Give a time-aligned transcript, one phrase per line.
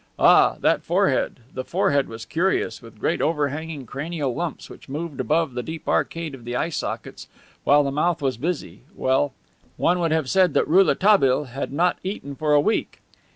[0.17, 5.19] Ah, that forehead the forehead was curious, with great over hanging cranial lumps which moved
[5.19, 7.27] above the deep arcade of the eye sockets
[7.65, 9.31] while the mouth was busy well,
[9.77, 12.99] one would have said that Rouletabille had not eaten for a week.